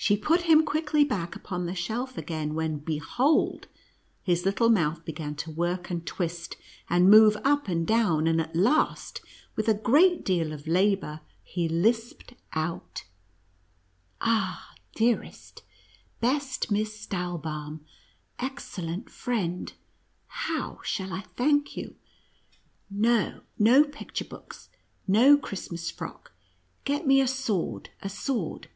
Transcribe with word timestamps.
She 0.00 0.16
put 0.16 0.42
him 0.42 0.64
quickly 0.64 1.02
back 1.02 1.34
upon 1.34 1.66
the 1.66 1.74
shelf 1.74 2.16
again, 2.16 2.54
when— 2.54 2.78
behold!— 2.78 3.66
his 4.22 4.44
little 4.44 4.68
mouth 4.70 5.04
began 5.04 5.34
to 5.34 5.50
work 5.50 5.90
and 5.90 6.06
twist, 6.06 6.56
and 6.88 7.10
move 7.10 7.36
up 7.42 7.66
and 7.66 7.84
down, 7.84 8.28
and 8.28 8.40
at 8.40 8.54
last, 8.54 9.20
with 9.56 9.66
a 9.68 9.74
great 9.74 10.24
deal 10.24 10.52
of 10.52 10.68
labor, 10.68 11.20
he 11.42 11.68
lisped 11.68 12.34
out: 12.52 13.06
"Ah, 14.20 14.72
dearest, 14.94 15.64
best 16.20 16.70
Miss 16.70 16.96
Stahlbaum— 16.96 17.80
excellent 18.38 19.10
friend, 19.10 19.72
how 20.28 20.78
shall 20.84 21.12
I 21.12 21.22
thank 21.36 21.76
you? 21.76 21.96
No! 22.88 23.40
no 23.58 23.82
picture 23.82 24.24
books, 24.24 24.68
no 25.08 25.36
Christmas 25.36 25.90
frock!— 25.90 26.30
Get 26.84 27.04
me 27.04 27.20
a 27.20 27.26
sword— 27.26 27.90
a 28.00 28.08
sword. 28.08 28.68